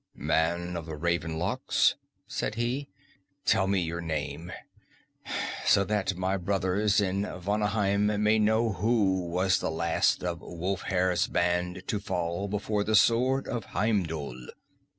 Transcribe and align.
"Man 0.15 0.75
of 0.75 0.87
the 0.87 0.95
raven 0.95 1.37
locks," 1.37 1.95
said 2.25 2.55
he, 2.55 2.89
"tell 3.45 3.67
me 3.67 3.81
your 3.81 4.01
name, 4.01 4.51
so 5.63 5.83
that 5.83 6.17
my 6.17 6.37
brothers 6.37 6.99
in 6.99 7.21
Vanaheim 7.39 8.07
may 8.23 8.39
know 8.39 8.71
who 8.73 9.27
was 9.27 9.59
the 9.59 9.69
last 9.69 10.23
of 10.23 10.39
Wulfhere's 10.41 11.27
band 11.27 11.83
to 11.85 11.99
fall 11.99 12.47
before 12.47 12.83
the 12.83 12.95
sword 12.95 13.47
of 13.47 13.65
Heimdul." 13.75 14.47